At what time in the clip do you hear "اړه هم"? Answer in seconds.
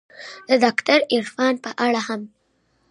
1.85-2.21